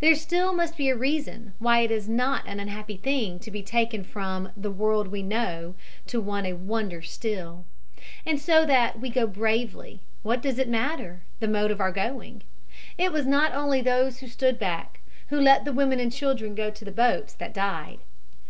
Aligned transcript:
There 0.00 0.14
still 0.14 0.54
must 0.54 0.78
be 0.78 0.88
a 0.88 0.96
reason 0.96 1.52
why 1.58 1.80
it 1.80 1.90
is 1.90 2.08
not 2.08 2.44
an 2.48 2.58
unhappy 2.58 2.96
thing 2.96 3.38
to 3.40 3.50
be 3.50 3.62
taken 3.62 4.02
from 4.02 4.50
"the 4.56 4.70
world 4.70 5.08
we 5.08 5.22
know 5.22 5.74
to 6.06 6.22
one 6.22 6.46
a 6.46 6.54
wonder 6.54 7.02
still," 7.02 7.66
and 8.24 8.40
so 8.40 8.64
that 8.64 8.98
we 8.98 9.10
go 9.10 9.26
bravely, 9.26 10.00
what 10.22 10.40
does 10.40 10.58
it 10.58 10.70
matter, 10.70 11.20
the 11.40 11.48
mode 11.48 11.70
of 11.70 11.82
our 11.82 11.92
going? 11.92 12.44
It 12.96 13.12
was 13.12 13.26
not 13.26 13.52
only 13.52 13.82
those 13.82 14.20
who 14.20 14.26
stood 14.26 14.58
back, 14.58 15.00
who 15.26 15.38
let 15.38 15.66
the 15.66 15.74
women 15.74 16.00
and 16.00 16.10
children 16.10 16.54
go 16.54 16.70
to 16.70 16.84
the 16.86 16.90
boats, 16.90 17.34
that 17.34 17.52
died. 17.52 17.98